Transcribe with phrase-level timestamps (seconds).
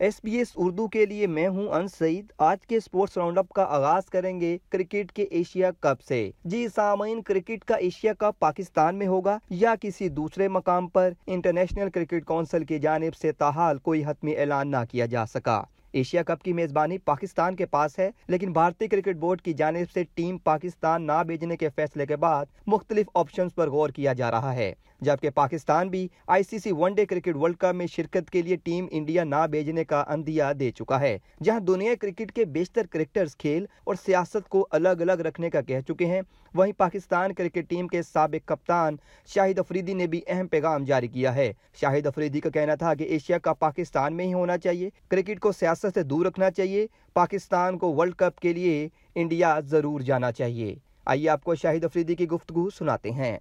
[0.00, 3.48] S B S Urdu کے لیے میں ہوں ان سعید۔ آج کے سپورٹس راؤنڈ اپ
[3.48, 8.38] کا آغاز کریں گے کرکٹ کے ایشیا کپ سے۔ جی سامعین، کرکٹ کا ایشیا کپ
[8.38, 13.78] پاکستان میں ہوگا یا کسی دوسرے مقام پر؟ انٹرنیشنل کرکٹ کونسل کی جانب سے تاحال
[13.78, 15.62] کوئی حتمی اعلان نہ کیا جا سکا۔
[15.92, 20.04] ایشیا کپ کی میزبانی پاکستان کے پاس ہے، لیکن بھارتی کرکٹ بورڈ کی جانب سے
[20.14, 24.54] ٹیم پاکستان نہ بھیجنے کے فیصلے کے بعد مختلف آپشنز پر غور کیا جا رہا
[24.54, 28.42] ہے۔ جبکہ پاکستان بھی I C C one day cricket world cup میں شرکت کے
[28.42, 32.86] لیے ٹیم انڈیا نہ بھیجنے کا اندیا دے چکا ہے، جہاں دنیا کرکٹ کے بیشتر
[32.90, 36.20] کرکٹرز کھیل اور سیاست کو الگ الگ رکھنے کا کہہ چکے ہیں۔
[36.54, 41.34] وہیں پاکستان کرکٹ ٹیم کے سابق کپتان شاہد افریدی نے بھی اہم پیغام جاری کیا
[41.34, 45.40] ہے۔ شاہد افریدی کا کہنا تھا کہ ایشیا کا پاکستان میں ہی ہونا چاہیے، کرکٹ
[45.40, 50.32] کو سیاست سے دور رکھنا چاہیے، پاکستان کو ورلڈ کپ کے لیے انڈیا ضرور جانا
[50.32, 50.74] چاہیے۔
[51.06, 53.38] آئیے آپ کو شاہد افریدی کی گفتگو سناتے ہیں۔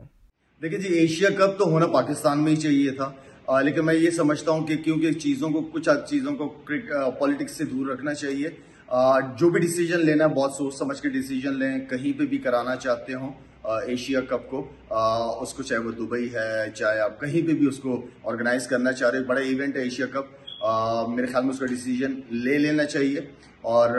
[0.61, 4.52] دیکھیں جی ایشیا کپ تو ہونا پاکستان میں ہی چاہیے تھا۔ لیکن میں یہ سمجھتا
[4.52, 6.49] ہوں کہ کیونکہ چیزوں کو، کچھ چیزوں کو
[7.19, 8.49] پالیٹکس سے دور رکھنا چاہیے۔
[9.39, 12.75] جو بھی ڈیسیجن لینا ہے، بہت سوچ سمجھ کے ڈیسیجن لیں۔ کہیں پہ بھی کرانا
[12.75, 14.71] چاہتے ہوں ایشیا کپ کو۔
[15.41, 18.91] اس کو چاہے وہ دبئی ہے، چاہے آپ کہیں پہ بھی اس کو آرگنائز کرنا
[18.91, 20.25] چاہ رہے بڑا ایونٹ ہے ایشیا کپ۔
[21.09, 23.19] میرے خیال میں اس کا ڈیسیجن لے لینا چاہیے۔
[23.61, 23.89] اور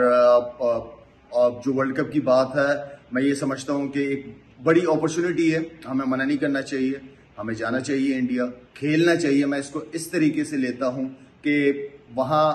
[1.65, 4.25] جو ورلڈ کپ کی بات ہے، میں یہ سمجھتا ہوں کہ ایک
[4.63, 5.59] بڑی اپرچونٹی ہے،
[5.89, 6.93] ہمیں منع نہیں کرنا چاہیے،
[7.37, 11.09] ہمیں جانا چاہیے انڈیا کھیلنا چاہیے۔ میں اس کو اس طریقے سے لیتا ہوں
[11.41, 12.53] کہ وہاں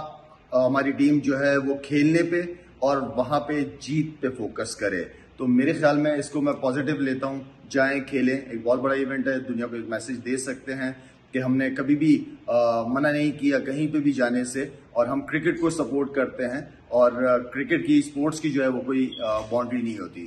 [0.66, 2.42] ہماری ٹیم جو ہے وہ کھیلنے پہ
[2.78, 5.04] اور وہاں پہ جیت پہ فوکس کرے۔
[5.36, 8.94] تو میرے خیال میں اس کو میں پازیٹیو لیتا ہوں۔ جائیں، کھیلیں۔ ایک بہت بڑا
[8.94, 10.92] ایونٹ ہے، دنیا کو ایک میسج دے سکتے ہیں
[11.32, 12.24] کہ ہم نے کبھی بھی
[12.86, 16.60] منع نہیں کیا کہیں پہ بھی جانے سے۔ اور ہم کرکٹ کو سپورٹ کرتے ہیں
[16.88, 17.12] اور
[17.54, 19.10] کرکٹ کی اسپورٹس کی جو ہے وہ کوئی
[19.50, 20.26] باؤنڈری نہیں ہوتی۔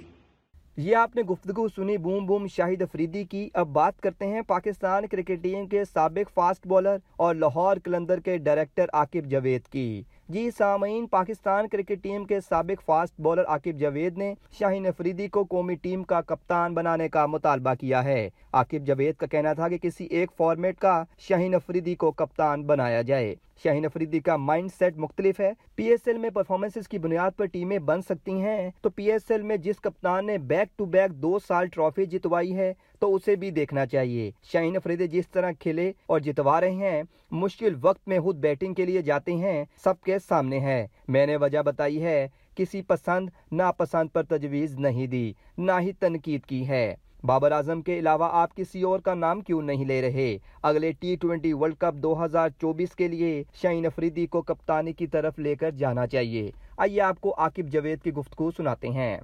[0.82, 5.08] یہ آپ نے گفتگو سنی، بوم بوم شاہد افریدی کی۔ اب بات کرتے ہیں پاکستان
[5.08, 10.50] کرکٹ ٹیم کے سابق فاسٹ بولر اور لاہور کلندر کے ڈائریکٹر عاقب جوید کی۔ جی
[10.58, 15.76] سامعین، پاکستان کرکٹ ٹیم کے سابق فاسٹ بولر عاقب جوید نے شاہین افریدی کو قومی
[15.76, 20.06] ٹیم کا کپتان بنانے کا مطالبہ کیا ہے۔ عاقب جوید کا کہنا تھا کہ کسی
[20.06, 25.40] ایک فارمیٹ کا شاہین افریدی کو کپتان بنایا جائے۔ شاہین افریدی کا مائنڈ سیٹ مختلف
[25.40, 29.12] ہے۔ پی ایس ایل میں پرفارمنسز کی بنیاد پر ٹیمیں بن سکتی ہیں۔ تو پی
[29.12, 33.16] ایس ایل میں جس کپتان نے بیک ٹو بیک دو سال ٹرافی جتوائی ہے تو
[33.16, 38.08] اسے بھی دیکھنا چاہیے۔ شاہین افریدی جس طرح کھیلے اور جتوا رہے ہیں، مشکل وقت
[38.08, 42.04] میں خود بیٹنگ کے لیے جاتے ہیں، سب کے سامنے ہے۔ میں نے وجہ بتائی
[42.04, 47.82] ہے، کسی پسند، ناپسند پر تجویز نہیں دی، نہ ہی تنقید کی ہے۔ بابر اعظم
[47.82, 51.76] کے علاوہ آپ کسی اور کا نام کیوں نہیں لے رہے؟ اگلے ٹی ٹوینٹی ورلڈ
[51.78, 56.08] کپ دو ہزار چوبیس کے لیے شاہین افریدی کو کپتانی کی طرف لے کر جانا
[56.08, 59.18] چاہیے۔ آئیے آپ کو عاقب جوید کی گفتگو سناتے ہیں۔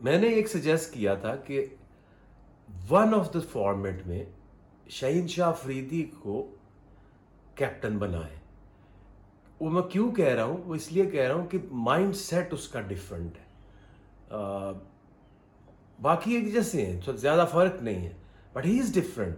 [0.00, 1.66] میں نے ایک سجیسٹ کیا تھا کہ
[2.90, 4.24] ون آف دا فارمیٹ میں
[4.88, 6.50] شہین شاہ افریدی کو
[7.54, 8.36] کیپٹن بنائے۔
[9.60, 12.52] وہ میں کیوں کہہ رہا ہوں؟ وہ اس لیے کہہ رہا ہوں کہ مائنڈ سیٹ
[12.52, 13.44] اس کا ڈفرنٹ ہے۔
[16.02, 18.12] باقی ایک جیسے ہیں زیادہ فرق نہیں ہے۔
[18.52, 19.36] بٹ ہی از ڈفرینٹ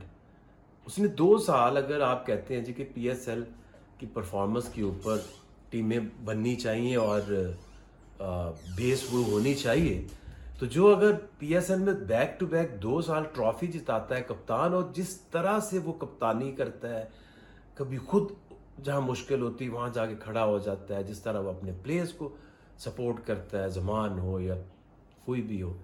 [0.86, 3.42] اس نے دو سال اگر آپ کہتے ہیں جی کہ پی ایس ایل
[3.98, 5.18] کی پرفارمنس کے اوپر
[5.70, 7.20] ٹیمیں بننی چاہیے اور
[8.76, 10.02] بیس وہ ہونی چاہیے
[10.62, 14.22] تو جو اگر پی ایس ایل میں بیک ٹو بیک دو سال ٹرافی جتاتا ہے
[14.22, 17.04] کپتان اور جس طرح سے وہ کپتانی کرتا ہے،
[17.74, 18.30] کبھی خود
[18.84, 22.12] جہاں مشکل ہوتی وہاں جا کے کھڑا ہو جاتا ہے، جس طرح وہ اپنے پلیئرس
[22.12, 22.28] کو
[22.78, 24.54] سپورٹ کرتا ہے، زمان ہو یا
[25.24, 25.76] کوئی بھی ہو۔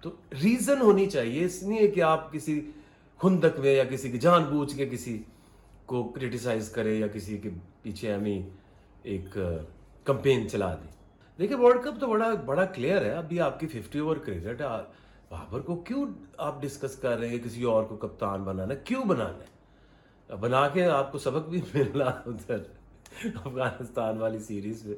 [0.00, 0.10] تو
[0.42, 2.70] ریزن ہونی چاہیے، اس لیے کہ آپ کسی
[3.18, 5.22] خندق میں یا کسی کی جان بوجھ کے کسی
[5.86, 7.50] کو کریٹیسائز کرے یا کسی کے
[7.82, 8.42] پیچھے ہمیں
[9.02, 9.38] ایک
[10.04, 10.95] کمپین چلا دیں۔
[11.38, 14.66] دیکھیں ورلڈ کپ تو بڑا بڑا کلیئر ہے۔ ابھی آپ کی ففٹی اوور کرکٹ ہے۔
[15.28, 16.06] بابر کو کیوں
[16.38, 20.84] آپ ڈسکس کر رہے ہیں کسی اور کو کپتان بنانا کیوں بنانا ہے؟ بنا کے
[20.84, 22.58] آپ کو سبق بھی ملنا ادھر
[23.44, 24.96] افغانستان والی سیریز میں۔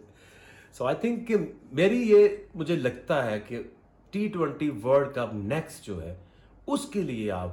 [0.73, 1.37] سو آئی تھنک کہ
[1.73, 3.63] میری یہ مجھے لگتا ہے کہ
[4.11, 6.17] T twenty world cup next جو ہے،
[6.67, 7.49] اس کے لیے آپ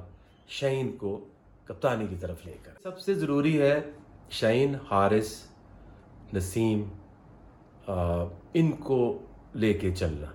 [0.47, 1.25] شعین کو
[1.65, 3.91] کپتانی کی طرف لے کر۔ سب سے ضروری ہے
[4.29, 5.41] شعین حارث،
[6.33, 6.83] نسیم
[7.87, 9.17] ان کو
[9.55, 10.27] لے کے چلنا۔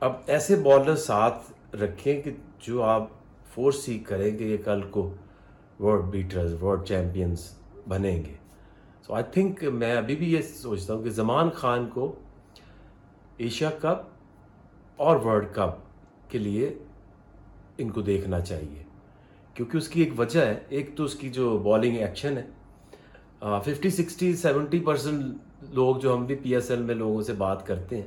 [0.00, 3.06] اب ایسے بالر ساتھ رکھیں کہ جو آپ
[3.54, 5.10] فورس ہی کریں کہ یہ کل کو
[5.80, 7.50] ورلڈ بیٹرز ورلڈ چیمپئنس
[7.88, 8.34] بنیں گے۔
[9.06, 12.14] سو آئی تھنک میں ابھی بھی یہ سوچتا ہوں کہ زمان خان کو
[13.36, 14.06] ایشیا کپ
[14.96, 16.74] اور ورلڈ کپ کے لیے
[17.78, 18.82] ان کو دیکھنا چاہیے۔
[19.54, 22.46] کیونکہ اس کی ایک وجہ ہے، ایک تو اس کی جو بالنگ ایکشن ہے
[23.42, 25.34] ففٹی، سکسٹی، سیونٹی پرسینٹ
[25.70, 28.06] لوگ جو ہم بھی پی ایس ایل میں لوگوں سے بات کرتے ہیں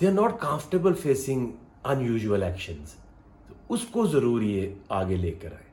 [0.00, 1.50] they are not comfortable facing
[2.00, 2.94] unusual actions
[3.68, 5.66] اس کو ضرور یہ آگے لے کر آئے۔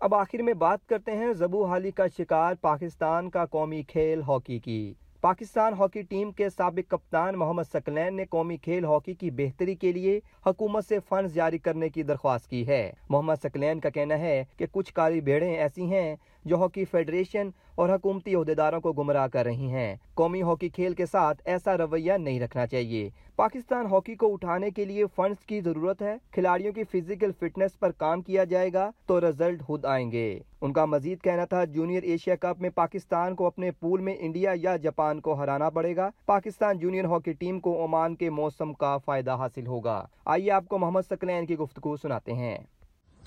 [0.00, 4.58] اب آخر میں بات کرتے ہیں زبو حالی کا شکار پاکستان کا قومی کھیل ہاکی
[4.58, 9.74] کی۔ پاکستان ہاکی ٹیم کے سابق کپتان محمد سکلین نے قومی کھیل ہاکی کی بہتری
[9.74, 14.18] کے لیے حکومت سے فنڈز جاری کرنے کی درخواست کی ہے۔ محمد سکلین کا کہنا
[14.18, 19.26] ہے کہ کچھ کاری بھیڑیں ایسی ہیں جو ہاکی فیڈریشن اور حکومتی عہدیداروں کو گمراہ
[19.26, 24.14] کر رہی ہیں۔ قومی ہاکی کھیل کے ساتھ ایسا رویہ نہیں رکھنا چاہیے۔ پاکستان ہاکی
[24.14, 28.44] کو اٹھانے کے لیے فنڈز کی ضرورت ہے۔ کھلاڑیوں کی فزیکل فٹنس پر کام کیا
[28.44, 32.60] جائے گا تو رزلٹ خود آئیں گے۔ ان کا مزید کہنا تھا، جونیئر ایشیا کپ
[32.60, 37.04] میں پاکستان کو اپنے پول میں انڈیا یا جاپان کو ہرانا پڑے گا۔ پاکستان جونیئر
[37.04, 41.46] ہاکی ٹیم کو عمان کے موسم کا فائدہ حاصل ہوگا۔ آئیے آپ کو محمد سکلین
[41.46, 42.58] کی گفتگو سناتے ہیں۔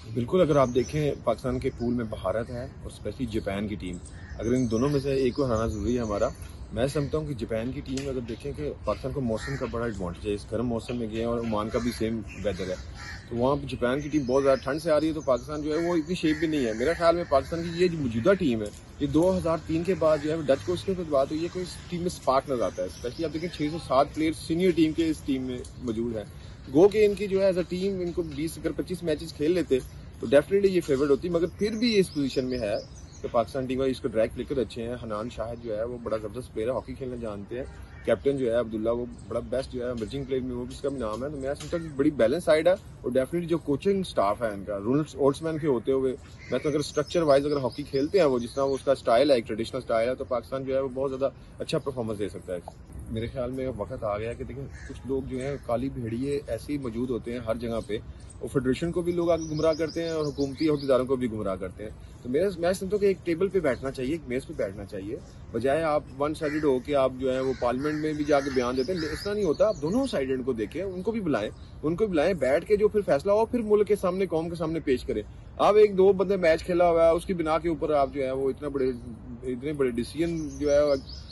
[0.06, 3.98] بالکل، اگر آپ دیکھیں پاکستان کے پول میں بھارت ہے اور اسپیشلی جاپان کی ٹیم۔
[4.40, 6.30] اگر ان دونوں میں سے ایک کو ہرانا ضروری ہے ہمارا،
[6.74, 9.86] میں سمجھتا ہوں کہ جاپان کی ٹیم اگر دیکھیں کہ پاکستان کو موسم کا بڑا
[9.86, 12.76] ایڈوانٹیج ہے، اس گرم موسم میں گئے ہیں اور عمان کا بھی سیم ویدر ہے۔
[13.30, 15.62] تو وہاں پہ جاپان کی ٹیم بہت زیادہ ٹھنڈ سے آ رہی ہے، تو پاکستان
[15.62, 17.98] جو ہے وہ اتنی شیپ بھی نہیں ہے۔ میرا خیال میں پاکستان کی یہ جو
[17.98, 18.68] موجودہ ٹیم ہے،
[19.00, 21.48] یہ دو ہزار تین کے بعد جو ہے ڈچ کو اس کے بعد ہوئی ہے
[21.54, 24.32] کوئی اس ٹیم میں اسپارک نظر آتا ہے۔ اسپیشلی آپ دیکھیں، چھ سو سات پلیئر
[24.48, 26.24] سینئر ٹیم کے اس ٹیم میں موجود ہیں۔
[26.74, 29.34] گو کہ ان کی جو ہے ایز اے ٹیم ان کو بیس اگر پچیس میچز
[29.34, 29.80] کھیل لیتے،
[30.20, 32.76] تو ڈیفینیٹلی یہ فیوریٹ ہوتی، مگر پھر بھی یہ اس پوزیشن میں ہے
[33.22, 35.98] کہ پاکستان ٹیم کا اس کو ڈائریکٹ پلیکر اچھے ہیں۔ حنان شاہد جو ہے وہ
[36.04, 37.66] بڑا زبردست پلیئر ہے ہاکی کھیلنا جانتے ہیں۔
[38.06, 40.82] کیپٹن جو ہے عبداللہ وہ بڑا بیسٹ جو ہے امرجنگ پلیئر میں، وہ بھی اس
[40.82, 43.58] کا بھی نام ہے۔ تو میں سمجھتا کہ بڑی بیلنس سائڈ ہے اور ڈیفینیٹلی جو
[43.58, 46.16] کوچنگ سٹاف ہے ان کا رولس اولڈس مین کے ہوتے ہوئے۔
[46.52, 49.30] میں تو اگر اسٹرکچر وائز اگر ہاکی کھیلتے ہیں وہ، جس طرح اس کا اسٹائل
[49.30, 52.30] ہے، ایک ٹریڈیشنل اسٹائل ہے، تو پاکستان جو ہے وہ بہت زیادہ اچھا پرفارمنس دے
[52.30, 52.60] سکتا ہے۔
[53.12, 56.72] میرے خیال میں وقت آ گیا کہ دیکھیں، کچھ لوگ جو ہیں، کالی بھیڑیے ایسے
[56.74, 57.98] ہی موجود ہوتے ہیں ہر جگہ پہ،
[58.40, 61.56] اور فیڈریشن کو بھی لوگ آگے گمراہ کرتے ہیں اور حکومتی عہدیداروں کو بھی گمراہ
[61.56, 61.92] کرتے ہیں۔
[62.24, 64.86] تو میرا میں سمجھتا ہوں کہ ایک ٹیبل پہ بیٹھنا چاہیے، ایک میز پہ بیٹھنا
[64.86, 65.16] چاہیے۔
[65.52, 68.50] بجائے آپ ون سائڈڈ ہو کے آپ جو ہے وہ پارلیمنٹ میں بھی جا کے
[68.56, 71.22] بیان دیتے ہیں اس طرح نہیں ہوتا۔ آپ دونوں سائڈڈ کو دیکھیں، ان کو بھی
[71.22, 71.50] بلائیں،
[71.84, 74.56] ان کو بلائیں، بیٹھ کے جو پھر فیصلہ ہو، پھر ملک کے سامنے، قوم کے
[74.56, 75.22] سامنے پیش کریں۔
[75.58, 78.24] آپ ایک دو بندے میچ کھیلا ہوا ہے، اس کی بنا کے اوپر آپ جو
[78.24, 78.92] ہے وہ اتنا بڑے
[79.52, 80.80] اتنے بڑے ڈیسیجن جو ہے،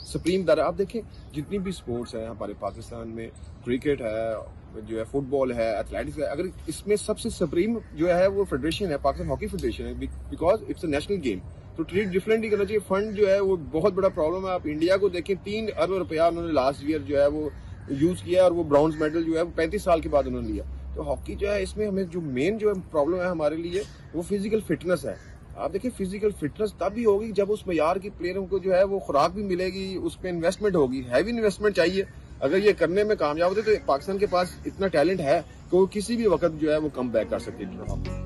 [0.06, 1.00] سپریم دار، آپ دیکھیں
[1.34, 3.28] جتنی بھی سپورٹس ہیں، ہمارے پاکستان میں
[3.64, 7.78] کرکٹ ہے، جو ہے فٹ بال ہے ایتھلیٹکس ہے، اگر اس میں سب سے سپریم
[7.94, 11.38] جو ہے وہ فیڈریشن ہے، پاکستان ہاکی فیڈریشن ہے because it's a national game
[11.76, 14.96] تو ٹریٹ ڈفرینٹلی کرنا چاہیے۔ فنڈ جو ہے وہ بہت بڑا پرابلم ہے۔ آپ انڈیا
[14.96, 17.48] کو دیکھیں، تین ارب روپیہ انہوں نے لاسٹ ایئر جو ہے وہ
[17.88, 20.48] یوز کیا اور وہ براؤنز میڈل جو ہے وہ پینتیس سال کے بعد انہوں نے
[20.48, 20.64] لیا۔
[20.94, 23.82] تو ہاکی جو ہے، اس میں ہمیں جو مین جو پرابلم ہے ہمارے لیے،
[24.14, 25.14] وہ فزیکل فٹنس ہے۔
[25.56, 28.82] آپ دیکھیں فزیکل فٹنس تب بھی ہوگی جب اس معیار کی پلیئروں کو جو ہے
[28.84, 32.02] وہ خوراک بھی ملے گی، اس پہ انویسٹمنٹ ہوگی۔ ہیوی انویسٹمنٹ چاہیے۔
[32.40, 35.86] اگر یہ کرنے میں کامیاب ہوتے تو پاکستان کے پاس اتنا ٹیلنٹ ہے کہ وہ
[35.90, 38.25] کسی بھی وقت جو ہے وہ کم بیک کر سکتے۔ ہیں